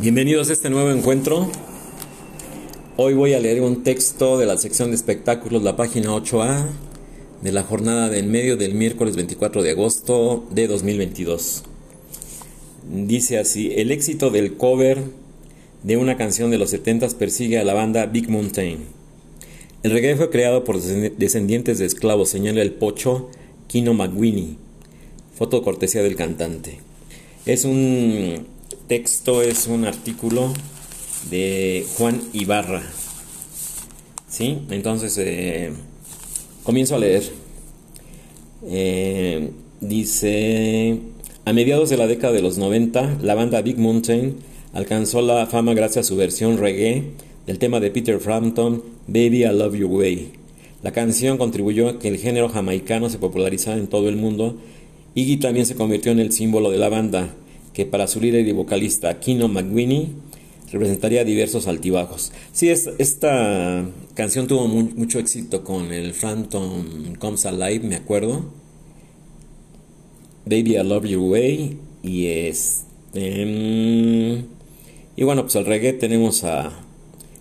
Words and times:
Bienvenidos 0.00 0.48
a 0.48 0.52
este 0.52 0.70
nuevo 0.70 0.92
encuentro. 0.92 1.50
Hoy 2.96 3.14
voy 3.14 3.34
a 3.34 3.40
leer 3.40 3.62
un 3.62 3.82
texto 3.82 4.38
de 4.38 4.46
la 4.46 4.56
sección 4.56 4.90
de 4.90 4.94
espectáculos, 4.94 5.64
la 5.64 5.74
página 5.74 6.10
8A, 6.10 6.66
de 7.42 7.50
la 7.50 7.64
jornada 7.64 8.08
del 8.08 8.28
medio 8.28 8.56
del 8.56 8.76
miércoles 8.76 9.16
24 9.16 9.60
de 9.64 9.72
agosto 9.72 10.46
de 10.52 10.68
2022. 10.68 11.64
Dice 12.88 13.38
así, 13.40 13.72
el 13.74 13.90
éxito 13.90 14.30
del 14.30 14.56
cover 14.56 15.02
de 15.82 15.96
una 15.96 16.16
canción 16.16 16.52
de 16.52 16.58
los 16.58 16.70
70 16.70 17.08
persigue 17.18 17.58
a 17.58 17.64
la 17.64 17.74
banda 17.74 18.06
Big 18.06 18.30
Mountain. 18.30 18.78
El 19.82 19.90
reggae 19.90 20.14
fue 20.14 20.30
creado 20.30 20.62
por 20.62 20.80
descendientes 20.80 21.80
de 21.80 21.86
esclavos, 21.86 22.28
señala 22.28 22.62
el 22.62 22.70
pocho 22.70 23.30
Kino 23.66 23.94
McWinney. 23.94 24.58
Foto 25.34 25.64
cortesía 25.64 26.04
del 26.04 26.14
cantante. 26.14 26.78
Es 27.46 27.64
un 27.64 28.46
texto 28.88 29.42
es 29.42 29.66
un 29.66 29.84
artículo 29.84 30.52
de 31.30 31.84
Juan 31.96 32.22
Ibarra. 32.32 32.82
¿Sí? 34.28 34.60
Entonces, 34.70 35.16
eh, 35.18 35.72
comienzo 36.64 36.96
a 36.96 36.98
leer. 36.98 37.22
Eh, 38.66 39.50
dice, 39.80 40.98
a 41.44 41.52
mediados 41.52 41.90
de 41.90 41.98
la 41.98 42.06
década 42.06 42.32
de 42.32 42.40
los 42.40 42.56
90, 42.56 43.18
la 43.22 43.34
banda 43.34 43.60
Big 43.60 43.78
Mountain 43.78 44.36
alcanzó 44.72 45.20
la 45.20 45.46
fama 45.46 45.74
gracias 45.74 46.06
a 46.06 46.08
su 46.08 46.16
versión 46.16 46.56
reggae 46.56 47.10
del 47.46 47.58
tema 47.58 47.80
de 47.80 47.90
Peter 47.90 48.18
Frampton, 48.18 48.82
Baby 49.06 49.44
I 49.44 49.52
Love 49.52 49.76
Your 49.76 49.90
Way. 49.90 50.32
La 50.82 50.92
canción 50.92 51.36
contribuyó 51.36 51.88
a 51.88 51.98
que 51.98 52.08
el 52.08 52.18
género 52.18 52.48
jamaicano 52.48 53.10
se 53.10 53.18
popularizara 53.18 53.76
en 53.76 53.88
todo 53.88 54.08
el 54.08 54.16
mundo. 54.16 54.56
Iggy 55.14 55.36
también 55.36 55.66
se 55.66 55.74
convirtió 55.74 56.10
en 56.10 56.20
el 56.20 56.32
símbolo 56.32 56.70
de 56.70 56.78
la 56.78 56.88
banda 56.88 57.34
que 57.78 57.86
para 57.86 58.08
su 58.08 58.20
líder 58.20 58.44
y 58.48 58.50
vocalista 58.50 59.20
Kino 59.20 59.46
McWinney 59.46 60.08
representaría 60.72 61.22
diversos 61.22 61.68
altibajos. 61.68 62.32
Sí, 62.50 62.70
esta 62.70 63.88
canción 64.14 64.48
tuvo 64.48 64.66
mucho 64.66 65.20
éxito 65.20 65.62
con 65.62 65.92
el 65.92 66.12
Phantom 66.12 67.14
Comes 67.20 67.46
Alive, 67.46 67.86
me 67.86 67.94
acuerdo. 67.94 68.46
Baby 70.44 70.76
I 70.76 70.82
Love 70.82 71.04
Your 71.04 71.22
Way 71.30 71.78
y 72.02 72.26
este 72.26 73.46
mm, 73.46 74.44
y 75.14 75.22
bueno, 75.22 75.42
pues 75.42 75.54
el 75.54 75.64
reggae 75.64 75.92
tenemos 75.92 76.42
a 76.42 76.72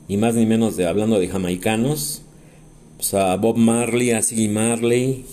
ni 0.08 0.18
más 0.18 0.36
ni 0.36 0.46
menos 0.46 0.78
de 0.78 0.86
hablando 0.86 1.18
de 1.18 1.30
jamaicanos, 1.30 2.22
pues 2.98 3.12
a 3.16 3.36
Bob 3.38 3.58
Marley, 3.58 4.12
a 4.12 4.22
Siggy 4.22 4.50
Marley 4.50 5.26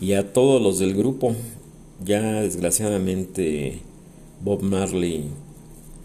y 0.00 0.14
a 0.14 0.32
todos 0.32 0.60
los 0.60 0.80
del 0.80 0.96
grupo. 0.96 1.36
Ya 2.04 2.40
desgraciadamente 2.40 3.82
Bob 4.40 4.62
Marley 4.62 5.24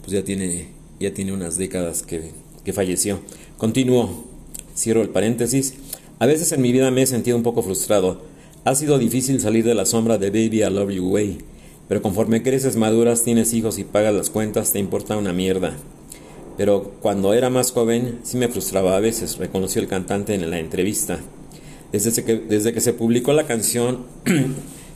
pues 0.02 0.14
ya 0.14 0.24
tiene, 0.24 0.68
ya 1.00 1.14
tiene 1.14 1.34
unas 1.34 1.58
décadas 1.58 2.04
que, 2.04 2.32
que 2.64 2.74
falleció. 2.74 3.20
Continúo, 3.58 4.26
cierro 4.76 5.02
el 5.02 5.10
paréntesis. 5.10 5.74
A 6.20 6.28
veces 6.28 6.52
en 6.52 6.62
mi 6.62 6.72
vida 6.72 6.92
me 6.92 7.02
he 7.02 7.08
sentido 7.08 7.38
un 7.38 7.44
poco 7.44 7.64
frustrado. 7.64 8.22
Ha 8.66 8.76
sido 8.76 9.00
difícil 9.00 9.42
salir 9.42 9.66
de 9.66 9.74
la 9.74 9.86
sombra 9.86 10.18
de 10.18 10.30
Baby 10.30 10.64
I 10.64 10.70
Love 10.70 10.92
You 10.92 11.10
Way, 11.10 11.40
pero 11.88 12.02
conforme 12.02 12.44
creces 12.44 12.76
maduras, 12.76 13.24
tienes 13.24 13.54
hijos 13.54 13.80
y 13.80 13.84
pagas 13.84 14.14
las 14.14 14.30
cuentas, 14.30 14.72
te 14.72 14.80
importa 14.80 15.18
una 15.18 15.34
mierda. 15.34 15.76
Pero 16.58 16.94
cuando 17.02 17.34
era 17.34 17.50
más 17.50 17.72
joven 17.72 18.20
sí 18.24 18.38
me 18.38 18.48
frustraba 18.48 18.96
a 18.96 19.00
veces, 19.00 19.38
reconoció 19.38 19.82
el 19.82 19.88
cantante 19.88 20.36
en 20.36 20.50
la 20.50 20.60
entrevista. 20.60 21.20
Desde 21.92 22.24
que, 22.24 22.36
desde 22.36 22.74
que 22.74 22.82
se 22.82 22.94
publicó 22.94 23.34
la 23.34 23.46
canción 23.46 24.06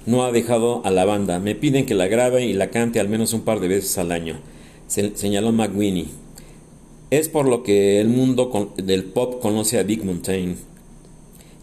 no 0.05 0.23
ha 0.23 0.31
dejado 0.31 0.81
a 0.85 0.91
la 0.91 1.05
banda. 1.05 1.39
Me 1.39 1.55
piden 1.55 1.85
que 1.85 1.95
la 1.95 2.07
grabe 2.07 2.45
y 2.45 2.53
la 2.53 2.69
cante 2.69 2.99
al 2.99 3.09
menos 3.09 3.33
un 3.33 3.41
par 3.41 3.59
de 3.59 3.67
veces 3.67 3.97
al 3.97 4.11
año, 4.11 4.39
señaló 4.87 5.51
McWinney. 5.51 6.07
Es 7.11 7.29
por 7.29 7.47
lo 7.47 7.63
que 7.63 7.99
el 7.99 8.07
mundo 8.09 8.73
del 8.77 9.03
pop 9.05 9.41
conoce 9.41 9.79
a 9.79 9.83
Big 9.83 10.05
Mountain. 10.05 10.57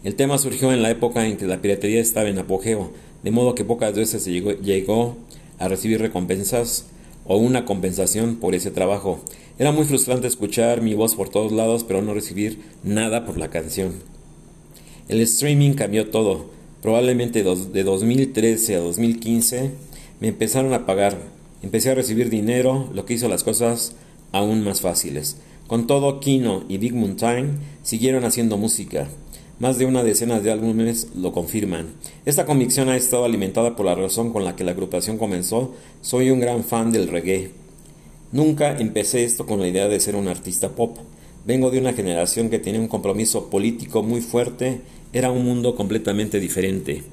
El 0.03 0.15
tema 0.15 0.37
surgió 0.37 0.71
en 0.71 0.81
la 0.81 0.91
época 0.91 1.25
en 1.25 1.37
que 1.37 1.45
la 1.45 1.61
piratería 1.61 1.99
estaba 1.99 2.29
en 2.29 2.37
apogeo, 2.37 2.91
de 3.23 3.31
modo 3.31 3.55
que 3.55 3.65
pocas 3.65 3.93
veces 3.95 4.23
se 4.23 4.31
llegó, 4.31 4.51
llegó 4.51 5.17
a 5.57 5.67
recibir 5.67 5.99
recompensas 5.99 6.85
o 7.25 7.37
una 7.37 7.65
compensación 7.65 8.37
por 8.37 8.55
ese 8.55 8.71
trabajo. 8.71 9.19
Era 9.59 9.71
muy 9.71 9.85
frustrante 9.85 10.27
escuchar 10.27 10.81
mi 10.81 10.93
voz 10.93 11.15
por 11.15 11.29
todos 11.29 11.51
lados, 11.51 11.83
pero 11.83 12.01
no 12.01 12.13
recibir 12.13 12.61
nada 12.83 13.25
por 13.25 13.37
la 13.37 13.49
canción. 13.49 13.93
El 15.07 15.21
streaming 15.21 15.73
cambió 15.73 16.09
todo. 16.09 16.56
Probablemente 16.81 17.43
de 17.43 17.83
2013 17.83 18.75
a 18.75 18.79
2015 18.79 19.71
me 20.19 20.27
empezaron 20.27 20.73
a 20.73 20.85
pagar. 20.85 21.17
Empecé 21.63 21.89
a 21.89 21.95
recibir 21.95 22.29
dinero, 22.29 22.89
lo 22.93 23.05
que 23.05 23.15
hizo 23.15 23.27
las 23.27 23.43
cosas 23.43 23.93
aún 24.31 24.63
más 24.63 24.81
fáciles. 24.81 25.37
Con 25.67 25.87
todo, 25.87 26.19
Kino 26.19 26.63
y 26.69 26.77
Big 26.77 26.93
Mountain 26.93 27.57
siguieron 27.81 28.25
haciendo 28.25 28.57
música. 28.57 29.07
Más 29.59 29.79
de 29.79 29.87
una 29.87 30.03
decena 30.03 30.39
de 30.39 30.51
álbumes 30.51 31.07
lo 31.15 31.31
confirman. 31.31 31.87
Esta 32.25 32.45
convicción 32.45 32.89
ha 32.89 32.95
estado 32.95 33.25
alimentada 33.25 33.75
por 33.75 33.87
la 33.87 33.95
razón 33.95 34.31
con 34.31 34.45
la 34.45 34.55
que 34.55 34.63
la 34.63 34.71
agrupación 34.71 35.17
comenzó. 35.17 35.73
Soy 36.01 36.29
un 36.29 36.39
gran 36.39 36.63
fan 36.63 36.91
del 36.91 37.07
reggae. 37.07 37.51
Nunca 38.31 38.77
empecé 38.77 39.23
esto 39.23 39.47
con 39.47 39.59
la 39.59 39.67
idea 39.67 39.87
de 39.87 39.99
ser 39.99 40.15
un 40.15 40.27
artista 40.27 40.69
pop. 40.69 40.97
Vengo 41.43 41.71
de 41.71 41.79
una 41.79 41.93
generación 41.93 42.49
que 42.49 42.59
tenía 42.59 42.79
un 42.79 42.87
compromiso 42.87 43.49
político 43.49 44.03
muy 44.03 44.21
fuerte 44.21 44.81
era 45.17 45.31
un 45.31 45.43
mundo 45.43 45.73
completamente 45.73 46.39
diferente 46.39 47.03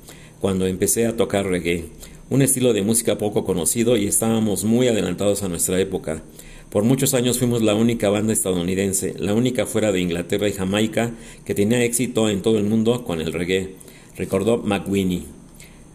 cuando 0.41 0.67
empecé 0.67 1.07
a 1.07 1.17
tocar 1.17 1.47
reggae, 1.47 1.87
un 2.29 2.43
estilo 2.43 2.75
de 2.75 2.83
música 2.83 3.17
poco 3.17 3.47
conocido 3.47 3.97
y 3.97 4.07
estábamos 4.07 4.65
muy 4.65 4.89
adelantados 4.89 5.43
a 5.43 5.49
nuestra 5.49 5.81
época. 5.81 6.23
Por 6.69 6.85
muchos 6.85 7.15
años 7.15 7.39
fuimos 7.39 7.63
la 7.63 7.75
única 7.75 8.11
banda 8.11 8.35
estadounidense, 8.35 9.15
la 9.19 9.33
única 9.33 9.65
fuera 9.65 9.91
de 9.91 10.01
Inglaterra 10.01 10.47
y 10.47 10.53
Jamaica 10.53 11.13
que 11.47 11.55
tenía 11.55 11.83
éxito 11.83 12.29
en 12.29 12.43
todo 12.43 12.59
el 12.59 12.65
mundo 12.65 13.05
con 13.05 13.23
el 13.23 13.33
reggae, 13.33 13.77
recordó 14.19 14.59
McWinney. 14.59 15.25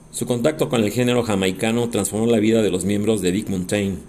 Su 0.09 0.25
contacto 0.25 0.67
con 0.67 0.83
el 0.83 0.89
género 0.89 1.21
jamaicano 1.21 1.89
transformó 1.89 2.25
la 2.25 2.39
vida 2.39 2.63
de 2.63 2.71
los 2.71 2.85
miembros 2.85 3.21
de 3.21 3.31
Big 3.31 3.49
Mountain. 3.51 3.99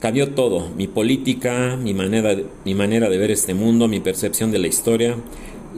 Cambió 0.00 0.30
todo, 0.34 0.68
mi 0.76 0.86
política, 0.86 1.78
mi 1.82 1.94
manera, 1.94 2.36
mi 2.66 2.74
manera 2.74 3.08
de 3.08 3.16
ver 3.16 3.30
este 3.30 3.54
mundo, 3.54 3.88
mi 3.88 4.00
percepción 4.00 4.50
de 4.50 4.58
la 4.58 4.66
historia, 4.66 5.16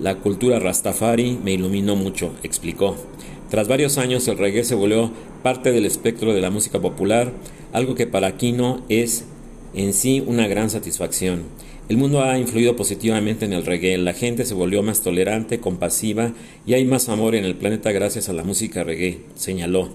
la 0.00 0.16
cultura 0.16 0.58
rastafari 0.58 1.38
me 1.42 1.52
iluminó 1.52 1.96
mucho, 1.96 2.32
explicó. 2.42 2.96
Tras 3.50 3.68
varios 3.68 3.98
años 3.98 4.26
el 4.28 4.38
reggae 4.38 4.64
se 4.64 4.74
volvió 4.74 5.10
parte 5.42 5.70
del 5.70 5.86
espectro 5.86 6.34
de 6.34 6.40
la 6.40 6.50
música 6.50 6.80
popular, 6.80 7.32
algo 7.72 7.94
que 7.94 8.06
para 8.06 8.36
Kino 8.36 8.82
es 8.88 9.24
en 9.74 9.92
sí 9.92 10.22
una 10.26 10.46
gran 10.46 10.70
satisfacción. 10.70 11.42
El 11.88 11.98
mundo 11.98 12.22
ha 12.22 12.38
influido 12.38 12.76
positivamente 12.76 13.44
en 13.44 13.52
el 13.52 13.66
reggae, 13.66 13.98
la 13.98 14.14
gente 14.14 14.46
se 14.46 14.54
volvió 14.54 14.82
más 14.82 15.02
tolerante, 15.02 15.60
compasiva 15.60 16.32
y 16.66 16.72
hay 16.72 16.86
más 16.86 17.08
amor 17.08 17.34
en 17.34 17.44
el 17.44 17.56
planeta 17.56 17.92
gracias 17.92 18.28
a 18.28 18.32
la 18.32 18.42
música 18.42 18.84
reggae, 18.84 19.20
señaló. 19.34 19.90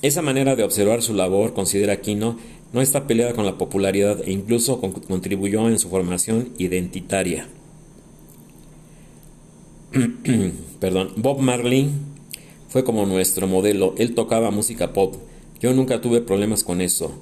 Esa 0.00 0.22
manera 0.22 0.56
de 0.56 0.64
observar 0.64 1.02
su 1.02 1.12
labor, 1.12 1.52
considera 1.52 2.00
Kino, 2.00 2.38
no 2.72 2.80
está 2.80 3.06
peleada 3.06 3.34
con 3.34 3.44
la 3.44 3.58
popularidad 3.58 4.22
e 4.24 4.32
incluso 4.32 4.80
contribuyó 4.80 5.68
en 5.68 5.78
su 5.78 5.90
formación 5.90 6.50
identitaria. 6.56 7.46
perdón, 10.80 11.10
Bob 11.16 11.40
Marley 11.40 11.90
fue 12.68 12.84
como 12.84 13.06
nuestro 13.06 13.48
modelo. 13.48 13.94
Él 13.98 14.14
tocaba 14.14 14.50
música 14.50 14.92
pop. 14.92 15.16
Yo 15.60 15.74
nunca 15.74 16.00
tuve 16.00 16.20
problemas 16.20 16.62
con 16.62 16.80
eso. 16.80 17.12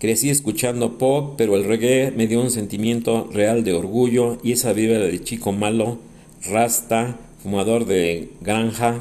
Crecí 0.00 0.30
escuchando 0.30 0.98
pop, 0.98 1.34
pero 1.36 1.56
el 1.56 1.64
reggae 1.64 2.10
me 2.10 2.26
dio 2.26 2.40
un 2.40 2.50
sentimiento 2.50 3.28
real 3.32 3.62
de 3.62 3.74
orgullo 3.74 4.38
y 4.42 4.52
esa 4.52 4.72
vibra 4.72 4.98
de 4.98 5.22
chico 5.22 5.52
malo, 5.52 5.98
rasta, 6.44 7.18
fumador 7.42 7.86
de 7.86 8.30
granja, 8.40 9.00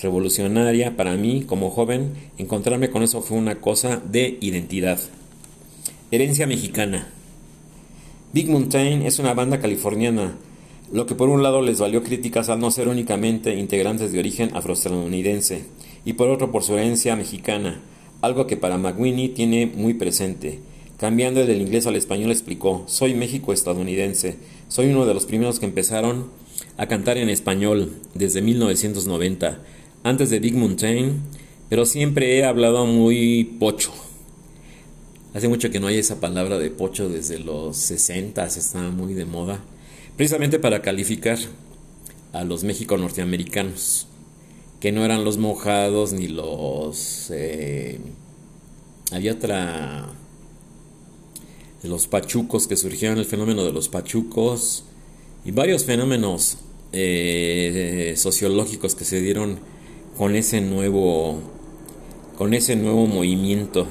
revolucionaria. 0.00 0.96
Para 0.96 1.14
mí, 1.14 1.44
como 1.46 1.70
joven, 1.70 2.14
encontrarme 2.38 2.90
con 2.90 3.02
eso 3.04 3.22
fue 3.22 3.38
una 3.38 3.60
cosa 3.60 4.02
de 4.04 4.38
identidad. 4.40 4.98
Herencia 6.10 6.46
mexicana. 6.46 7.08
Big 8.32 8.48
Mountain 8.48 9.02
es 9.02 9.18
una 9.20 9.34
banda 9.34 9.60
californiana 9.60 10.34
lo 10.92 11.06
que 11.06 11.14
por 11.14 11.30
un 11.30 11.42
lado 11.42 11.62
les 11.62 11.80
valió 11.80 12.02
críticas 12.02 12.50
al 12.50 12.60
no 12.60 12.70
ser 12.70 12.88
únicamente 12.88 13.56
integrantes 13.56 14.12
de 14.12 14.18
origen 14.18 14.54
afroestadounidense 14.54 15.64
y 16.04 16.12
por 16.12 16.28
otro 16.28 16.52
por 16.52 16.64
su 16.64 16.74
herencia 16.74 17.16
mexicana, 17.16 17.80
algo 18.20 18.46
que 18.46 18.58
para 18.58 18.76
McWinney 18.76 19.30
tiene 19.30 19.66
muy 19.66 19.94
presente. 19.94 20.60
Cambiando 20.98 21.44
del 21.46 21.62
inglés 21.62 21.86
al 21.86 21.96
español 21.96 22.30
explicó, 22.30 22.84
soy 22.86 23.14
México-estadounidense, 23.14 24.36
soy 24.68 24.90
uno 24.90 25.06
de 25.06 25.14
los 25.14 25.24
primeros 25.24 25.58
que 25.58 25.66
empezaron 25.66 26.26
a 26.76 26.86
cantar 26.86 27.16
en 27.16 27.30
español 27.30 27.94
desde 28.14 28.42
1990, 28.42 29.62
antes 30.04 30.28
de 30.28 30.40
Big 30.40 30.54
Mountain, 30.54 31.22
pero 31.70 31.86
siempre 31.86 32.36
he 32.36 32.44
hablado 32.44 32.84
muy 32.84 33.44
pocho. 33.58 33.92
Hace 35.32 35.48
mucho 35.48 35.70
que 35.70 35.80
no 35.80 35.86
hay 35.86 35.96
esa 35.96 36.20
palabra 36.20 36.58
de 36.58 36.70
pocho 36.70 37.08
desde 37.08 37.38
los 37.38 37.78
60, 37.78 38.44
está 38.44 38.90
muy 38.90 39.14
de 39.14 39.24
moda 39.24 39.64
precisamente 40.16 40.58
para 40.58 40.82
calificar 40.82 41.38
a 42.32 42.44
los 42.44 42.64
México 42.64 42.96
norteamericanos, 42.96 44.06
que 44.80 44.92
no 44.92 45.04
eran 45.04 45.24
los 45.24 45.38
mojados 45.38 46.12
ni 46.12 46.28
los... 46.28 47.30
Eh, 47.30 48.00
había 49.10 49.32
otra... 49.32 50.08
los 51.82 52.06
pachucos 52.06 52.66
que 52.66 52.76
surgieron, 52.76 53.18
el 53.18 53.26
fenómeno 53.26 53.64
de 53.64 53.72
los 53.72 53.88
pachucos 53.88 54.84
y 55.44 55.50
varios 55.50 55.84
fenómenos 55.84 56.58
eh, 56.92 58.14
sociológicos 58.16 58.94
que 58.94 59.04
se 59.04 59.20
dieron 59.20 59.58
con 60.16 60.36
ese 60.36 60.60
nuevo 60.60 61.40
con 62.36 62.54
ese 62.54 62.76
nuevo 62.76 63.06
movimiento. 63.06 63.86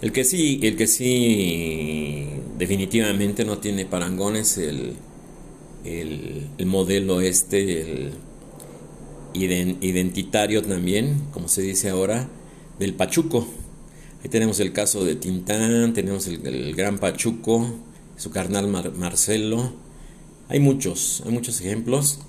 El 0.00 0.12
que 0.12 0.24
sí 0.24 0.60
el 0.62 0.76
que 0.76 0.86
sí 0.86 2.28
definitivamente 2.58 3.44
no 3.44 3.58
tiene 3.58 3.84
parangón 3.84 4.36
es 4.36 4.58
el, 4.58 4.94
el, 5.84 6.48
modelo 6.66 7.20
este 7.20 7.82
el 7.82 8.12
identitario 9.32 10.62
también 10.62 11.22
como 11.32 11.48
se 11.48 11.62
dice 11.62 11.88
ahora 11.90 12.28
del 12.78 12.94
pachuco 12.94 13.46
Ahí 14.22 14.28
tenemos 14.28 14.60
el 14.60 14.72
caso 14.72 15.04
de 15.04 15.16
Tintán, 15.16 15.94
tenemos 15.94 16.26
el, 16.26 16.74
gran 16.74 16.98
Pachuco, 16.98 17.74
su 18.16 18.30
carnal 18.30 18.68
Marcelo. 18.68 19.72
Hay 20.48 20.60
muchos, 20.60 21.22
hay 21.24 21.32
muchos 21.32 21.60
ejemplos. 21.60 22.20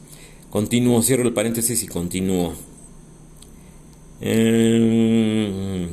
Continúo, 0.49 1.01
cierro 1.01 1.23
el 1.23 1.33
paréntesis 1.33 1.83
y 1.83 1.87
continúo. 1.87 2.53
Em, 4.21 5.89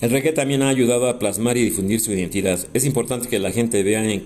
el 0.00 0.10
reggae 0.10 0.32
también 0.32 0.62
ha 0.62 0.70
ayudado 0.70 1.08
a 1.08 1.18
plasmar 1.18 1.58
y 1.58 1.64
difundir 1.64 2.00
su 2.00 2.12
identidad. 2.12 2.66
Es 2.72 2.86
importante 2.86 3.28
que 3.28 3.38
la 3.38 3.52
gente 3.52 3.82
vea 3.82 4.10
en, 4.10 4.24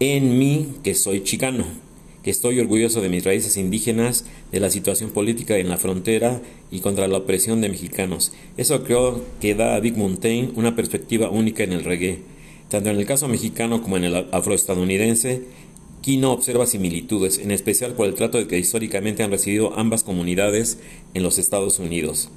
en 0.00 0.38
mí 0.38 0.74
que 0.82 0.94
soy 0.94 1.22
chicano 1.22 1.64
que 2.26 2.32
estoy 2.32 2.58
orgulloso 2.58 3.00
de 3.00 3.08
mis 3.08 3.22
raíces 3.22 3.56
indígenas, 3.56 4.24
de 4.50 4.58
la 4.58 4.68
situación 4.68 5.10
política 5.10 5.58
en 5.58 5.68
la 5.68 5.76
frontera 5.76 6.42
y 6.72 6.80
contra 6.80 7.06
la 7.06 7.18
opresión 7.18 7.60
de 7.60 7.68
mexicanos. 7.68 8.32
Eso 8.56 8.82
creo 8.82 9.24
que 9.40 9.54
da 9.54 9.76
a 9.76 9.78
Big 9.78 9.96
Mountain 9.96 10.50
una 10.56 10.74
perspectiva 10.74 11.30
única 11.30 11.62
en 11.62 11.70
el 11.70 11.84
reggae. 11.84 12.18
Tanto 12.68 12.90
en 12.90 12.96
el 12.96 13.06
caso 13.06 13.28
mexicano 13.28 13.80
como 13.80 13.96
en 13.96 14.02
el 14.02 14.26
afroestadounidense, 14.32 15.44
Kino 16.00 16.32
observa 16.32 16.66
similitudes, 16.66 17.38
en 17.38 17.52
especial 17.52 17.92
por 17.92 18.08
el 18.08 18.14
trato 18.14 18.44
que 18.48 18.58
históricamente 18.58 19.22
han 19.22 19.30
recibido 19.30 19.78
ambas 19.78 20.02
comunidades 20.02 20.80
en 21.14 21.22
los 21.22 21.38
Estados 21.38 21.78
Unidos. 21.78 22.30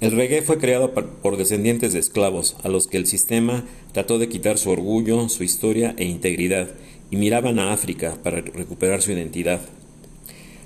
El 0.00 0.10
reggae 0.10 0.42
fue 0.42 0.58
creado 0.58 0.92
por 0.92 1.36
descendientes 1.36 1.92
de 1.92 2.00
esclavos, 2.00 2.56
a 2.64 2.68
los 2.68 2.88
que 2.88 2.96
el 2.96 3.06
sistema 3.06 3.64
trató 3.92 4.18
de 4.18 4.28
quitar 4.28 4.58
su 4.58 4.70
orgullo, 4.70 5.28
su 5.28 5.44
historia 5.44 5.94
e 5.96 6.04
integridad, 6.04 6.68
y 7.10 7.16
miraban 7.16 7.58
a 7.58 7.72
África 7.72 8.18
para 8.22 8.40
recuperar 8.40 9.02
su 9.02 9.12
identidad. 9.12 9.60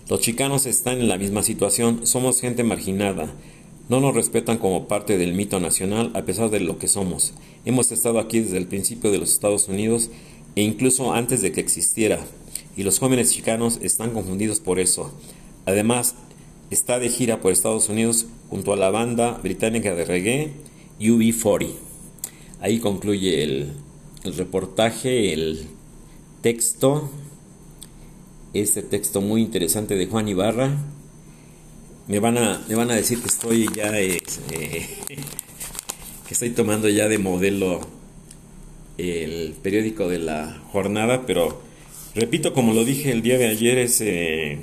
Los 0.09 0.21
chicanos 0.21 0.67
están 0.67 1.01
en 1.01 1.09
la 1.09 1.19
misma 1.19 1.43
situación, 1.43 2.07
somos 2.07 2.41
gente 2.41 2.65
marginada, 2.65 3.33
no 3.89 4.01
nos 4.01 4.15
respetan 4.15 4.59
como 4.59 4.89
parte 4.89 5.19
del 5.19 5.35
mito 5.35 5.61
nacional 5.61 6.11
a 6.15 6.23
pesar 6.23 6.51
de 6.51 6.61
lo 6.61 6.79
que 6.79 6.89
somos. 6.89 7.35
Hemos 7.65 7.93
estado 7.93 8.19
aquí 8.19 8.41
desde 8.41 8.57
el 8.57 8.67
principio 8.67 9.11
de 9.11 9.19
los 9.19 9.33
Estados 9.33 9.69
Unidos 9.69 10.11
e 10.57 10.63
incluso 10.63 11.13
antes 11.13 11.43
de 11.43 11.53
que 11.53 11.61
existiera, 11.61 12.21
y 12.77 12.83
los 12.83 12.99
jóvenes 12.99 13.33
chicanos 13.33 13.79
están 13.83 14.11
confundidos 14.11 14.61
por 14.61 14.79
eso. 14.79 15.13
Además, 15.67 16.15
está 16.71 16.99
de 16.99 17.09
gira 17.09 17.41
por 17.41 17.53
Estados 17.53 17.89
Unidos 17.89 18.27
junto 18.49 18.73
a 18.73 18.77
la 18.77 18.91
banda 18.91 19.39
británica 19.43 19.95
de 19.95 20.05
reggae 20.05 20.53
UB40. 21.01 21.73
Ahí 22.61 22.79
concluye 22.79 23.43
el, 23.43 23.73
el 24.25 24.35
reportaje, 24.37 25.33
el 25.33 25.67
texto, 26.41 27.11
este 28.55 28.83
texto 28.83 29.21
muy 29.21 29.43
interesante 29.43 29.95
de 29.95 30.07
Juan 30.07 30.29
Ibarra. 30.29 30.77
Me 32.09 32.19
van 32.19 32.39
a, 32.39 32.65
me 32.69 32.75
van 32.75 32.91
a 32.91 32.95
decir 32.95 33.21
que 33.21 33.29
estoy 33.29 33.69
ya, 33.75 33.99
este, 33.99 34.41
que 36.27 36.35
estoy 36.35 36.51
tomando 36.51 36.89
ya 36.89 37.09
de 37.09 37.19
modelo 37.19 37.81
el 38.99 39.55
periódico 39.63 40.09
de 40.09 40.19
la 40.19 40.61
jornada, 40.73 41.25
pero 41.27 41.61
repito, 42.15 42.53
como 42.53 42.73
lo 42.73 42.85
dije 42.85 43.13
el 43.13 43.23
día 43.23 43.39
de 43.39 43.49
ayer, 43.49 43.79
es 43.79 44.01
eh, 44.01 44.59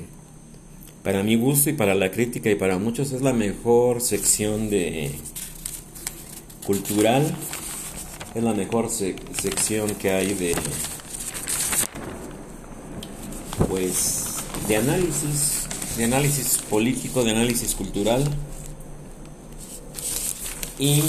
para 1.03 1.23
mi 1.23 1.35
gusto 1.35 1.69
y 1.69 1.73
para 1.73 1.95
la 1.95 2.11
crítica 2.11 2.49
y 2.49 2.55
para 2.55 2.77
muchos 2.77 3.13
es 3.13 3.21
la 3.21 3.33
mejor 3.33 4.01
sección 4.01 4.69
de 4.69 5.11
cultural, 6.65 7.33
es 8.35 8.43
la 8.43 8.53
mejor 8.53 8.89
sección 8.89 9.95
que 9.95 10.11
hay 10.11 10.33
de 10.33 10.53
pues 13.69 14.25
de 14.67 14.77
análisis, 14.77 15.67
de 15.97 16.05
análisis 16.05 16.59
político, 16.69 17.23
de 17.23 17.31
análisis 17.31 17.75
cultural. 17.75 18.23
Y 20.79 21.01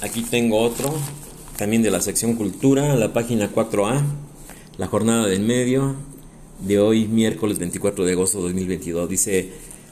aquí 0.00 0.22
tengo 0.22 0.58
otro, 0.58 0.94
también 1.56 1.82
de 1.82 1.90
la 1.90 2.00
sección 2.00 2.34
cultura, 2.34 2.94
la 2.96 3.12
página 3.12 3.52
4A, 3.52 4.02
la 4.78 4.86
jornada 4.86 5.26
del 5.26 5.42
medio 5.42 5.96
de 6.60 6.78
hoy, 6.78 7.06
miércoles 7.06 7.58
24 7.58 8.04
de 8.04 8.12
agosto 8.12 8.38
de 8.38 8.44
2022. 8.44 9.08
Dice, 9.08 9.50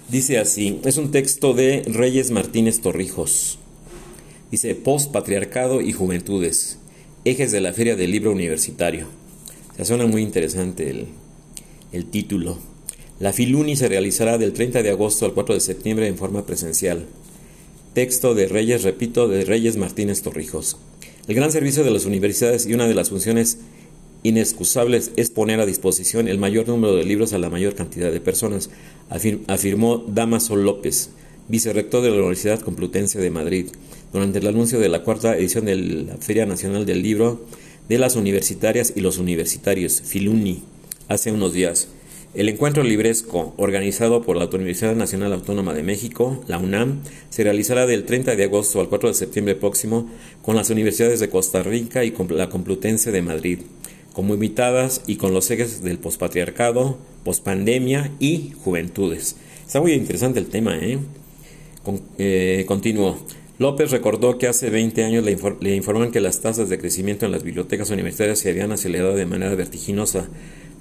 dice 0.09 0.39
así, 0.39 0.81
es 0.85 0.97
un 0.97 1.11
texto 1.11 1.55
de 1.55 1.83
Reyes 1.87 2.31
Martínez 2.31 2.81
Torrijos. 2.81 3.59
Dice, 4.51 4.75
post 4.75 5.13
patriarcado 5.13 5.81
y 5.81 5.93
juventudes, 5.93 6.79
ejes 7.25 7.53
de 7.53 7.61
la 7.61 7.73
Feria 7.73 7.97
del 7.97 8.11
Libro 8.11 8.33
Universitario. 8.33 9.22
Se 9.77 9.85
suena 9.85 10.07
muy 10.07 10.23
interesante 10.23 10.91
el, 10.91 11.07
el 11.93 12.07
título. 12.07 12.59
La 13.21 13.33
Filuni 13.33 13.77
se 13.77 13.89
realizará 13.89 14.37
del 14.37 14.53
30 14.53 14.83
de 14.83 14.91
agosto 14.91 15.25
al 15.25 15.35
4 15.35 15.55
de 15.55 15.61
septiembre 15.61 16.09
en 16.09 16.17
forma 16.17 16.45
presencial. 16.45 17.07
Texto 17.95 18.35
de 18.35 18.49
Reyes, 18.49 18.83
repito, 18.83 19.29
de 19.29 19.45
Reyes 19.45 19.77
Martínez 19.77 20.23
Torrijos. 20.23 20.79
El 21.29 21.35
gran 21.35 21.53
servicio 21.53 21.85
de 21.85 21.91
las 21.91 22.05
universidades 22.05 22.67
y 22.67 22.75
una 22.75 22.89
de 22.89 22.95
las 22.95 23.11
funciones 23.11 23.59
inexcusables 24.23 25.13
es 25.17 25.31
poner 25.31 25.61
a 25.61 25.67
disposición 25.67 26.29
el 26.29 26.39
mayor 26.39 26.69
número 26.69 26.95
de 26.95 27.05
libros 27.05 27.33
a 27.33 27.39
la 27.39 27.51
mayor 27.51 27.75
cantidad 27.75 28.11
de 28.11 28.21
personas, 28.21 28.71
afirmó 29.47 30.05
Damaso 30.09 30.57
López, 30.57 31.11
vicerrector 31.49 32.03
de 32.03 32.11
la 32.11 32.17
Universidad 32.17 32.61
Complutense 32.61 33.19
de 33.19 33.31
Madrid, 33.31 33.67
durante 34.13 34.39
el 34.39 34.47
anuncio 34.47 34.79
de 34.79 34.89
la 34.89 35.03
cuarta 35.03 35.37
edición 35.37 35.65
de 35.65 35.77
la 35.77 36.17
Feria 36.19 36.47
Nacional 36.47 36.87
del 36.87 37.03
Libro 37.03 37.47
de 37.89 37.99
las 37.99 38.17
universitarias 38.17 38.93
y 38.97 39.01
los 39.01 39.19
universitarios, 39.19 40.03
Filuni, 40.03 40.63
hace 41.09 41.33
unos 41.33 41.53
días. 41.53 41.89
El 42.35 42.49
encuentro 42.49 42.83
libresco, 42.83 43.53
organizado 43.59 44.23
por 44.23 44.39
la 44.39 44.47
Universidad 44.47 44.97
Nacional 44.97 45.35
Autónoma 45.35 45.75
de 45.75 45.83
México, 45.83 46.43
la 46.49 46.57
UNAM, 46.57 47.03
se 47.29 47.45
realizará 47.45 47.87
del 47.87 48.05
30 48.05 48.37
de 48.37 48.45
agosto 48.45 48.81
al 48.81 48.89
4 48.89 49.11
de 49.11 49.15
septiembre 49.15 49.55
próximo 49.55 50.09
con 50.41 50.57
las 50.57 50.71
universidades 50.71 51.21
de 51.21 51.29
Costa 51.29 51.63
Rica 51.63 52.05
y 52.05 52.13
con 52.13 52.35
la 52.35 52.49
Complutense 52.49 53.13
de 53.13 53.21
Madrid, 53.21 53.59
como 54.15 54.33
invitadas 54.33 55.03
y 55.07 55.17
con 55.17 55.35
los 55.35 55.51
ejes 55.51 55.83
del 55.83 55.99
pospatriarcado, 55.99 56.97
pospandemia 57.23 58.11
y 58.19 58.53
juventudes. 58.65 59.37
Está 59.67 59.83
muy 59.83 59.93
interesante 59.93 60.39
el 60.39 60.47
tema, 60.47 60.79
¿eh? 60.79 60.99
Con, 61.83 62.01
eh, 62.17 62.65
continuo. 62.67 63.19
López 63.63 63.93
recordó 63.93 64.39
que 64.39 64.49
hace 64.49 64.71
20 64.71 65.05
años 65.05 65.25
le, 65.25 65.39
le, 65.61 65.77
informaron 65.77 66.11
que 66.11 66.21
las 66.21 66.41
tasas 66.41 66.69
de 66.69 66.81
crecimiento 66.81 67.27
en 67.27 67.31
las 67.31 67.45
bibliotecas 67.45 67.91
universitarias 67.91 68.41
se 68.41 68.51
habían 68.51 68.73
acelerado 68.73 69.15
de 69.15 69.25
manera 69.25 69.55
vertiginosa, 69.55 70.29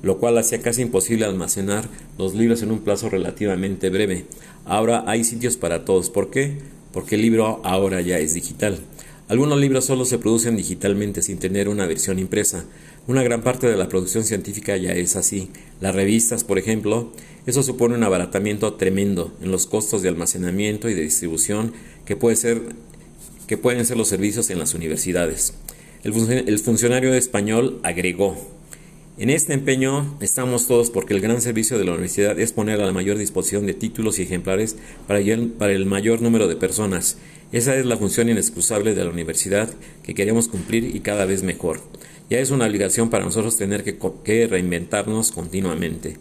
lo 0.01 0.17
cual 0.17 0.39
hacía 0.39 0.63
casi 0.63 0.81
imposible 0.81 1.25
almacenar 1.25 1.87
los 2.17 2.33
libros 2.33 2.63
en 2.63 2.71
un 2.71 2.79
plazo 2.79 3.07
relativamente 3.07 3.91
breve. 3.91 4.25
Ahora 4.65 5.03
hay 5.05 5.23
sitios 5.23 5.57
para 5.57 5.85
todos. 5.85 6.09
¿Por 6.09 6.31
qué? 6.31 6.57
Porque 6.91 7.13
el 7.13 7.21
libro 7.21 7.61
ahora 7.63 8.01
ya 8.01 8.17
es 8.17 8.33
digital. 8.33 8.79
Algunos 9.27 9.59
libros 9.59 9.85
solo 9.85 10.03
se 10.03 10.17
producen 10.17 10.57
digitalmente 10.57 11.21
sin 11.21 11.37
tener 11.37 11.69
una 11.69 11.85
versión 11.85 12.17
impresa. 12.17 12.65
Una 13.07 13.23
gran 13.23 13.43
parte 13.43 13.69
de 13.69 13.77
la 13.77 13.89
producción 13.89 14.23
científica 14.23 14.75
ya 14.75 14.91
es 14.91 15.15
así. 15.15 15.51
Las 15.79 15.95
revistas, 15.95 16.43
por 16.43 16.57
ejemplo, 16.57 17.13
eso 17.45 17.63
supone 17.63 17.95
un 17.95 18.03
abaratamiento 18.03 18.73
tremendo 18.73 19.33
en 19.41 19.51
los 19.51 19.67
costos 19.67 20.01
de 20.01 20.09
almacenamiento 20.09 20.89
y 20.89 20.95
de 20.95 21.03
distribución 21.03 21.73
que, 22.05 22.15
puede 22.15 22.35
ser, 22.35 22.61
que 23.47 23.57
pueden 23.57 23.85
ser 23.85 23.97
los 23.97 24.07
servicios 24.07 24.49
en 24.49 24.59
las 24.59 24.73
universidades. 24.73 25.53
El, 26.03 26.59
funcionario 26.59 27.13
español 27.13 27.79
agregó, 27.83 28.35
en 29.17 29.29
este 29.29 29.53
empeño 29.53 30.17
estamos 30.19 30.67
todos 30.67 30.89
porque 30.89 31.13
el 31.13 31.21
gran 31.21 31.41
servicio 31.41 31.77
de 31.77 31.85
la 31.85 31.91
universidad 31.91 32.39
es 32.39 32.53
poner 32.53 32.81
a 32.81 32.85
la 32.85 32.91
mayor 32.91 33.17
disposición 33.17 33.67
de 33.67 33.75
títulos 33.75 34.17
y 34.17 34.23
ejemplares 34.23 34.77
para 35.05 35.19
el 35.19 35.85
mayor 35.85 36.21
número 36.21 36.47
de 36.47 36.55
personas. 36.55 37.17
Esa 37.51 37.75
es 37.75 37.85
la 37.85 37.97
función 37.97 38.29
inexcusable 38.29 38.95
de 38.95 39.03
la 39.03 39.11
universidad 39.11 39.69
que 40.03 40.15
queremos 40.15 40.47
cumplir 40.47 40.95
y 40.95 41.01
cada 41.01 41.25
vez 41.25 41.43
mejor. 41.43 41.81
Ya 42.31 42.39
es 42.39 42.49
una 42.49 42.65
obligación 42.65 43.09
para 43.09 43.25
nosotros 43.25 43.57
tener 43.57 43.83
que 43.83 44.47
reinventarnos 44.47 45.31
continuamente. 45.31 46.17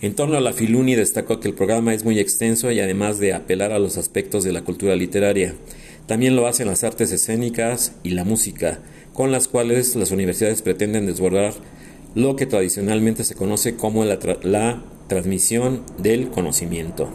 En 0.00 0.14
torno 0.14 0.36
a 0.36 0.40
la 0.40 0.52
Filuni 0.52 0.94
destacó 0.94 1.40
que 1.40 1.48
el 1.48 1.54
programa 1.54 1.94
es 1.94 2.04
muy 2.04 2.18
extenso 2.18 2.70
y 2.70 2.80
además 2.80 3.18
de 3.18 3.32
apelar 3.32 3.72
a 3.72 3.78
los 3.78 3.96
aspectos 3.96 4.44
de 4.44 4.52
la 4.52 4.62
cultura 4.62 4.96
literaria, 4.96 5.54
también 6.06 6.36
lo 6.36 6.46
hacen 6.46 6.66
las 6.66 6.84
artes 6.84 7.12
escénicas 7.12 7.92
y 8.02 8.10
la 8.10 8.24
música, 8.24 8.80
con 9.12 9.32
las 9.32 9.48
cuales 9.48 9.96
las 9.96 10.10
universidades 10.10 10.62
pretenden 10.62 11.06
desbordar 11.06 11.54
lo 12.14 12.36
que 12.36 12.46
tradicionalmente 12.46 13.24
se 13.24 13.34
conoce 13.34 13.76
como 13.76 14.04
la, 14.04 14.18
la 14.42 14.82
transmisión 15.08 15.82
del 15.98 16.28
conocimiento. 16.28 17.08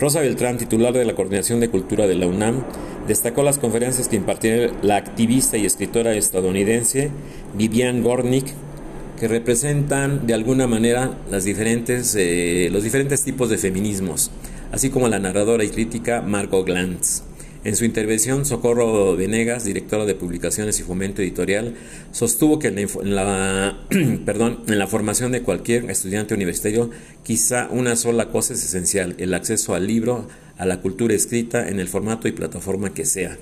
Rosa 0.00 0.20
Beltrán, 0.20 0.58
titular 0.58 0.92
de 0.92 1.04
la 1.04 1.14
Coordinación 1.14 1.60
de 1.60 1.70
Cultura 1.70 2.06
de 2.06 2.16
la 2.16 2.26
UNAM, 2.26 2.64
Destacó 3.06 3.42
las 3.42 3.58
conferencias 3.58 4.08
que 4.08 4.16
impartió 4.16 4.72
la 4.82 4.96
activista 4.96 5.58
y 5.58 5.66
escritora 5.66 6.14
estadounidense 6.14 7.10
Vivian 7.54 8.02
Gornick, 8.02 8.46
que 9.18 9.28
representan 9.28 10.26
de 10.26 10.34
alguna 10.34 10.66
manera 10.66 11.18
las 11.30 11.44
diferentes, 11.44 12.14
eh, 12.18 12.68
los 12.72 12.82
diferentes 12.82 13.22
tipos 13.22 13.48
de 13.48 13.58
feminismos, 13.58 14.30
así 14.72 14.90
como 14.90 15.08
la 15.08 15.18
narradora 15.18 15.64
y 15.64 15.68
crítica 15.68 16.22
Margot 16.22 16.66
Glantz. 16.66 17.22
En 17.64 17.76
su 17.76 17.86
intervención, 17.86 18.44
Socorro 18.44 19.16
Venegas, 19.16 19.64
directora 19.64 20.04
de 20.04 20.14
Publicaciones 20.14 20.78
y 20.80 20.82
Fomento 20.82 21.22
Editorial, 21.22 21.74
sostuvo 22.12 22.58
que 22.58 22.68
en 22.68 23.14
la, 23.14 23.78
perdón, 24.26 24.60
en 24.68 24.78
la 24.78 24.86
formación 24.86 25.32
de 25.32 25.40
cualquier 25.40 25.90
estudiante 25.90 26.34
universitario, 26.34 26.90
quizá 27.22 27.68
una 27.70 27.96
sola 27.96 28.28
cosa 28.28 28.52
es 28.52 28.62
esencial, 28.62 29.14
el 29.16 29.32
acceso 29.32 29.74
al 29.74 29.86
libro, 29.86 30.28
a 30.58 30.66
la 30.66 30.82
cultura 30.82 31.14
escrita 31.14 31.66
en 31.66 31.80
el 31.80 31.88
formato 31.88 32.28
y 32.28 32.32
plataforma 32.32 32.92
que 32.92 33.06
sea. 33.06 33.38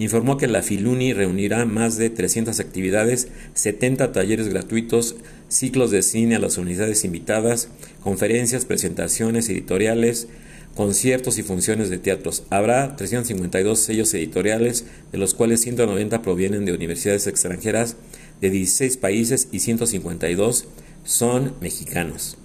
Informó 0.00 0.38
que 0.38 0.46
la 0.46 0.62
Filuni 0.62 1.12
reunirá 1.12 1.66
más 1.66 1.98
de 1.98 2.08
300 2.08 2.58
actividades, 2.58 3.28
70 3.52 4.12
talleres 4.12 4.48
gratuitos, 4.48 5.16
ciclos 5.48 5.90
de 5.90 6.00
cine 6.00 6.36
a 6.36 6.38
las 6.38 6.56
unidades 6.56 7.04
invitadas, 7.04 7.68
conferencias, 8.02 8.64
presentaciones 8.64 9.50
editoriales, 9.50 10.28
conciertos 10.74 11.36
y 11.36 11.42
funciones 11.42 11.90
de 11.90 11.98
teatros. 11.98 12.44
Habrá 12.48 12.96
352 12.96 13.78
sellos 13.78 14.14
editoriales, 14.14 14.86
de 15.12 15.18
los 15.18 15.34
cuales 15.34 15.60
190 15.60 16.22
provienen 16.22 16.64
de 16.64 16.72
universidades 16.72 17.26
extranjeras 17.26 17.96
de 18.40 18.48
16 18.48 18.96
países 18.96 19.48
y 19.52 19.58
152 19.58 20.64
son 21.04 21.52
mexicanos. 21.60 22.38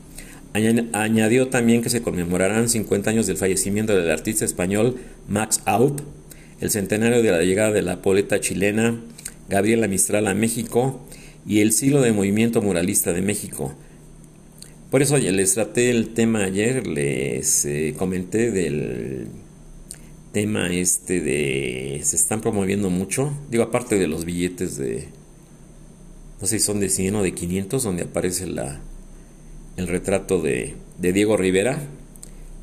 Añadió 0.91 1.47
también 1.47 1.81
que 1.81 1.89
se 1.89 2.01
conmemorarán 2.01 2.67
50 2.67 3.09
años 3.09 3.27
del 3.27 3.37
fallecimiento 3.37 3.95
del 3.95 4.11
artista 4.11 4.43
español 4.43 4.97
Max 5.29 5.61
Aup, 5.63 6.01
el 6.59 6.69
centenario 6.69 7.21
de 7.21 7.31
la 7.31 7.41
llegada 7.43 7.71
de 7.71 7.81
la 7.81 8.01
poeta 8.01 8.39
chilena 8.39 9.01
Gabriela 9.49 9.87
Mistral 9.87 10.27
a 10.27 10.33
México 10.33 11.01
y 11.45 11.59
el 11.59 11.71
siglo 11.71 12.01
del 12.01 12.13
movimiento 12.13 12.61
muralista 12.61 13.13
de 13.13 13.21
México, 13.21 13.75
por 14.95 15.01
eso 15.01 15.17
les 15.17 15.53
traté 15.53 15.89
el 15.89 16.13
tema 16.13 16.43
ayer, 16.43 16.87
les 16.87 17.65
eh, 17.65 17.93
comenté 17.97 18.49
del 18.51 19.27
tema 20.31 20.71
este 20.71 21.19
de... 21.21 21.99
Se 22.03 22.15
están 22.15 22.39
promoviendo 22.39 22.89
mucho, 22.89 23.33
digo 23.49 23.63
aparte 23.63 23.97
de 23.97 24.07
los 24.07 24.25
billetes 24.25 24.77
de... 24.77 25.09
No 26.39 26.47
sé 26.47 26.59
si 26.59 26.65
son 26.65 26.79
de 26.79 26.89
100 26.89 27.15
o 27.15 27.23
de 27.23 27.33
500, 27.33 27.83
donde 27.83 28.03
aparece 28.03 28.47
la, 28.47 28.79
el 29.75 29.87
retrato 29.87 30.41
de, 30.41 30.75
de 30.97 31.13
Diego 31.13 31.35
Rivera, 31.35 31.77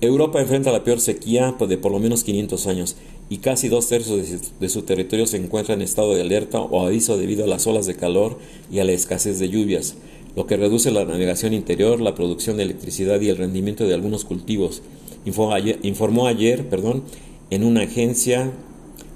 Europa 0.00 0.40
enfrenta 0.40 0.72
la 0.72 0.84
peor 0.84 1.00
sequía 1.00 1.54
de 1.58 1.76
por 1.76 1.92
lo 1.92 1.98
menos 1.98 2.24
500 2.24 2.66
años 2.66 2.96
y 3.32 3.38
casi 3.38 3.68
dos 3.68 3.88
tercios 3.88 4.52
de 4.60 4.68
su 4.68 4.82
territorio 4.82 5.26
se 5.26 5.38
encuentra 5.38 5.72
en 5.72 5.80
estado 5.80 6.14
de 6.14 6.20
alerta 6.20 6.60
o 6.60 6.86
aviso 6.86 7.16
debido 7.16 7.44
a 7.44 7.46
las 7.46 7.66
olas 7.66 7.86
de 7.86 7.94
calor 7.94 8.38
y 8.70 8.80
a 8.80 8.84
la 8.84 8.92
escasez 8.92 9.38
de 9.38 9.48
lluvias 9.48 9.96
lo 10.36 10.46
que 10.46 10.58
reduce 10.58 10.90
la 10.90 11.06
navegación 11.06 11.54
interior, 11.54 11.98
la 12.02 12.14
producción 12.14 12.58
de 12.58 12.64
electricidad 12.64 13.22
y 13.22 13.30
el 13.30 13.38
rendimiento 13.38 13.86
de 13.86 13.94
algunos 13.94 14.26
cultivos. 14.26 14.82
Informó 15.24 16.26
ayer, 16.26 16.68
perdón, 16.68 17.04
en 17.48 17.64
una 17.64 17.82
agencia 17.84 18.52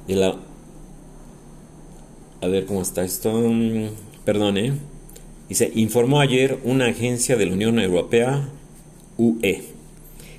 de 0.08 0.14
la... 0.16 0.38
A 2.40 2.46
ver 2.48 2.64
cómo 2.64 2.80
está 2.80 3.04
esto. 3.04 3.30
Perdón, 4.24 4.56
¿eh? 4.56 4.72
Dice, 5.50 5.70
informó 5.74 6.20
ayer 6.20 6.58
una 6.64 6.86
agencia 6.86 7.36
de 7.36 7.44
la 7.44 7.52
Unión 7.52 7.78
Europea, 7.78 8.48
UE. 9.18 9.75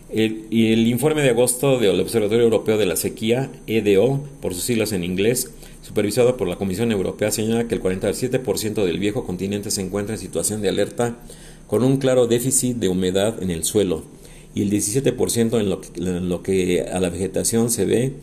Y 0.09 0.71
el 0.71 0.87
informe 0.87 1.21
de 1.21 1.31
agosto 1.31 1.79
del 1.79 1.99
Observatorio 1.99 2.45
Europeo 2.45 2.77
de 2.77 2.85
la 2.85 2.95
Sequía, 2.95 3.51
EDO, 3.67 4.23
por 4.41 4.53
sus 4.53 4.63
siglas 4.63 4.93
en 4.93 5.03
inglés, 5.03 5.51
supervisado 5.81 6.37
por 6.37 6.47
la 6.47 6.55
Comisión 6.55 6.91
Europea, 6.91 7.31
señala 7.31 7.67
que 7.67 7.75
el 7.75 7.81
47% 7.81 8.85
del 8.85 8.99
viejo 8.99 9.25
continente 9.25 9.69
se 9.71 9.81
encuentra 9.81 10.15
en 10.15 10.21
situación 10.21 10.61
de 10.61 10.69
alerta 10.69 11.17
con 11.67 11.83
un 11.83 11.97
claro 11.97 12.27
déficit 12.27 12.77
de 12.77 12.87
humedad 12.87 13.41
en 13.43 13.51
el 13.51 13.63
suelo 13.63 14.03
y 14.55 14.63
el 14.63 14.71
17% 14.71 15.59
en 15.59 15.69
lo, 15.69 15.81
que, 15.81 15.87
en 15.99 16.29
lo 16.29 16.41
que 16.41 16.81
a 16.81 16.99
la 16.99 17.09
vegetación 17.09 17.69
se 17.69 17.85
ve 17.85 18.13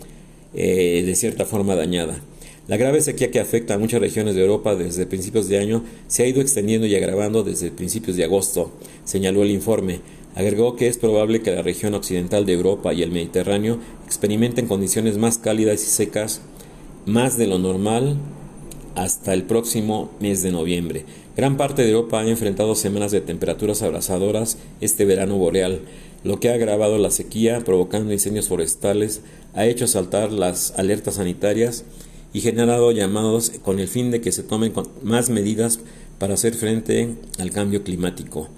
eh, 0.55 1.03
de 1.05 1.15
cierta 1.15 1.45
forma 1.45 1.75
dañada. 1.75 2.21
La 2.67 2.79
grave 2.79 3.03
sequía 3.03 3.31
que 3.31 3.41
afecta 3.41 3.75
a 3.75 3.79
muchas 3.79 4.01
regiones 4.01 4.35
de 4.35 4.41
Europa 4.41 4.75
desde 4.75 5.05
principios 5.05 5.49
de 5.49 5.59
año 5.59 5.85
se 6.09 6.23
ha 6.23 6.27
ido 6.27 6.41
extendiendo 6.41 6.87
y 6.87 6.97
agravando 6.97 7.43
desde 7.43 7.71
principios 7.71 8.17
de 8.17 8.25
agosto, 8.25 8.73
señaló 9.05 9.43
el 9.43 9.51
informe. 9.51 10.01
Agregó 10.35 10.77
que 10.77 10.89
es 10.89 10.99
probable 10.99 11.43
que 11.43 11.55
la 11.55 11.63
región 11.63 11.95
occidental 11.95 12.45
de 12.45 12.55
Europa 12.55 12.93
y 12.93 13.03
el 13.03 13.13
Mediterráneo 13.13 13.79
experimenten 14.05 14.67
condiciones 14.67 15.17
más 15.17 15.39
cálidas 15.39 15.83
y 15.83 15.87
secas 15.87 16.41
más 17.07 17.39
de 17.39 17.47
lo 17.47 17.59
normal 17.59 18.17
hasta 18.97 19.35
el 19.35 19.45
próximo 19.45 20.11
mes 20.21 20.43
de 20.43 20.53
noviembre. 20.53 21.05
Gran 21.37 21.57
parte 21.57 21.83
de 21.83 21.91
Europa 21.91 22.21
ha 22.21 22.29
enfrentado 22.29 22.75
semanas 22.75 23.13
de 23.13 23.21
temperaturas 23.21 23.83
abrasadoras 23.83 24.59
este 24.81 25.05
verano 25.05 25.37
boreal, 25.37 25.81
lo 26.25 26.41
que 26.41 26.49
ha 26.49 26.55
agravado 26.55 26.99
la 26.99 27.11
sequía, 27.11 27.61
provocando 27.61 28.13
incendios 28.13 28.49
forestales, 28.49 29.21
ha 29.53 29.67
hecho 29.67 29.87
saltar 29.87 30.33
las 30.33 30.73
alertas 30.79 31.17
sanitarias 31.17 31.85
y 32.33 32.41
generado 32.41 32.91
llamados 32.93 33.51
con 33.63 33.79
el 33.79 33.89
fin 33.89 34.11
de 34.11 34.21
que 34.21 34.33
se 34.33 34.43
tomen 34.43 34.73
más 35.03 35.29
medidas 35.29 35.81
para 36.19 36.35
hacer 36.35 36.55
frente 36.55 37.17
al 37.39 37.51
cambio 37.51 37.85
climático. 37.85 38.49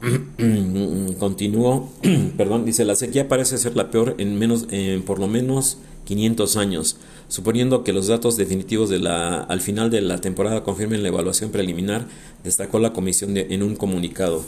Continuó, 1.18 1.92
perdón, 2.36 2.64
dice 2.64 2.84
la 2.84 2.94
sequía 2.94 3.28
parece 3.28 3.58
ser 3.58 3.76
la 3.76 3.90
peor 3.90 4.14
en 4.18 4.38
menos, 4.38 4.66
en 4.70 5.02
por 5.02 5.18
lo 5.18 5.26
menos 5.26 5.78
500 6.04 6.56
años. 6.56 6.96
Suponiendo 7.28 7.84
que 7.84 7.92
los 7.92 8.06
datos 8.06 8.36
definitivos 8.36 8.88
de 8.88 8.98
la, 8.98 9.40
al 9.40 9.60
final 9.60 9.90
de 9.90 10.00
la 10.00 10.20
temporada 10.20 10.62
confirmen 10.62 11.02
la 11.02 11.08
evaluación 11.08 11.50
preliminar, 11.50 12.06
destacó 12.44 12.78
la 12.78 12.92
comisión 12.92 13.36
en 13.36 13.62
un 13.62 13.76
comunicado. 13.76 14.44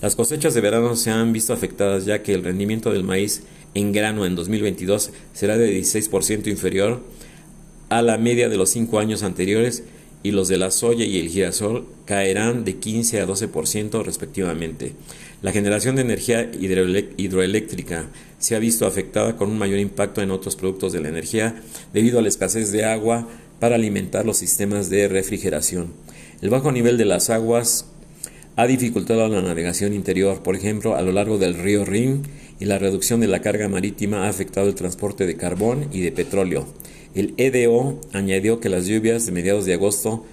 Las 0.00 0.16
cosechas 0.16 0.54
de 0.54 0.60
verano 0.60 0.96
se 0.96 1.10
han 1.10 1.32
visto 1.32 1.52
afectadas 1.52 2.06
ya 2.06 2.22
que 2.22 2.34
el 2.34 2.42
rendimiento 2.42 2.90
del 2.92 3.04
maíz 3.04 3.42
en 3.74 3.92
grano 3.92 4.24
en 4.26 4.34
2022 4.34 5.10
será 5.32 5.56
de 5.56 5.78
16% 5.78 6.48
inferior 6.48 7.02
a 7.88 8.02
la 8.02 8.18
media 8.18 8.48
de 8.48 8.56
los 8.56 8.70
cinco 8.70 8.98
años 8.98 9.22
anteriores 9.22 9.84
y 10.22 10.30
los 10.30 10.48
de 10.48 10.58
la 10.58 10.70
soya 10.70 11.04
y 11.04 11.18
el 11.18 11.28
girasol 11.28 11.86
caerán 12.04 12.64
de 12.64 12.76
15 12.76 13.20
a 13.20 13.26
12% 13.26 14.04
respectivamente. 14.04 14.92
La 15.42 15.52
generación 15.52 15.96
de 15.96 16.02
energía 16.02 16.50
hidroeléctrica 16.52 18.06
se 18.38 18.54
ha 18.54 18.60
visto 18.60 18.86
afectada 18.86 19.36
con 19.36 19.50
un 19.50 19.58
mayor 19.58 19.80
impacto 19.80 20.22
en 20.22 20.30
otros 20.30 20.56
productos 20.56 20.92
de 20.92 21.00
la 21.00 21.08
energía 21.08 21.62
debido 21.92 22.18
a 22.18 22.22
la 22.22 22.28
escasez 22.28 22.70
de 22.70 22.84
agua 22.84 23.28
para 23.58 23.74
alimentar 23.74 24.24
los 24.24 24.36
sistemas 24.36 24.90
de 24.90 25.08
refrigeración. 25.08 25.92
El 26.40 26.50
bajo 26.50 26.72
nivel 26.72 26.98
de 26.98 27.04
las 27.04 27.30
aguas 27.30 27.86
ha 28.56 28.66
dificultado 28.66 29.26
la 29.28 29.42
navegación 29.42 29.94
interior, 29.94 30.42
por 30.42 30.56
ejemplo, 30.56 30.94
a 30.94 31.02
lo 31.02 31.12
largo 31.12 31.38
del 31.38 31.54
río 31.54 31.84
Rin, 31.84 32.22
y 32.60 32.66
la 32.66 32.78
reducción 32.78 33.20
de 33.20 33.26
la 33.26 33.40
carga 33.40 33.68
marítima 33.68 34.24
ha 34.24 34.28
afectado 34.28 34.68
el 34.68 34.74
transporte 34.74 35.26
de 35.26 35.36
carbón 35.36 35.88
y 35.92 36.00
de 36.00 36.12
petróleo. 36.12 36.66
El 37.14 37.34
EDO 37.36 38.00
añadió 38.12 38.58
que 38.60 38.70
las 38.70 38.86
lluvias 38.86 39.26
de 39.26 39.32
mediados 39.32 39.66
de 39.66 39.74
agosto 39.74 40.24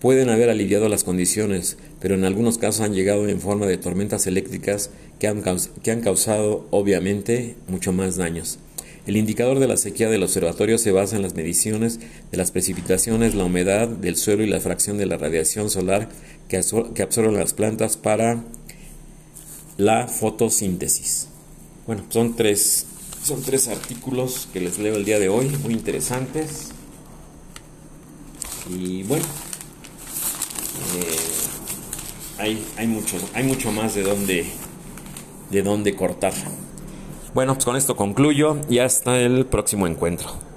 pueden 0.00 0.30
haber 0.30 0.48
aliviado 0.48 0.88
las 0.88 1.04
condiciones, 1.04 1.76
pero 2.00 2.14
en 2.14 2.24
algunos 2.24 2.56
casos 2.56 2.82
han 2.82 2.94
llegado 2.94 3.28
en 3.28 3.40
forma 3.40 3.66
de 3.66 3.78
tormentas 3.78 4.26
eléctricas 4.26 4.90
que 5.18 5.26
han, 5.26 5.42
que 5.82 5.90
han 5.90 6.00
causado, 6.00 6.66
obviamente, 6.70 7.56
mucho 7.68 7.92
más 7.92 8.16
daños. 8.16 8.58
El 9.06 9.16
indicador 9.16 9.58
de 9.58 9.66
la 9.66 9.76
sequía 9.76 10.08
del 10.08 10.22
observatorio 10.22 10.78
se 10.78 10.92
basa 10.92 11.16
en 11.16 11.22
las 11.22 11.34
mediciones 11.34 11.98
de 12.30 12.36
las 12.36 12.52
precipitaciones, 12.52 13.34
la 13.34 13.44
humedad 13.44 13.88
del 13.88 14.16
suelo 14.16 14.44
y 14.44 14.46
la 14.46 14.60
fracción 14.60 14.98
de 14.98 15.06
la 15.06 15.16
radiación 15.16 15.68
solar 15.68 16.08
que 16.48 16.56
absorben 17.02 17.34
las 17.34 17.54
plantas 17.54 17.96
para 17.96 18.44
la 19.78 20.06
fotosíntesis. 20.06 21.28
Bueno, 21.86 22.04
son 22.10 22.36
tres, 22.36 22.86
son 23.22 23.42
tres 23.42 23.68
artículos 23.68 24.48
que 24.52 24.60
les 24.60 24.78
leo 24.78 24.96
el 24.96 25.04
día 25.04 25.18
de 25.18 25.28
hoy, 25.28 25.48
muy 25.62 25.74
interesantes. 25.74 26.70
Y 28.68 29.02
bueno, 29.04 29.24
eh, 30.96 31.16
hay, 32.38 32.66
hay, 32.76 32.86
mucho, 32.86 33.16
hay 33.34 33.44
mucho 33.44 33.72
más 33.72 33.94
de 33.94 34.02
dónde, 34.02 34.46
de 35.50 35.62
dónde 35.62 35.94
cortar. 35.94 36.32
Bueno, 37.34 37.54
pues 37.54 37.64
con 37.64 37.76
esto 37.76 37.96
concluyo 37.96 38.58
y 38.68 38.78
hasta 38.78 39.18
el 39.20 39.46
próximo 39.46 39.86
encuentro. 39.86 40.49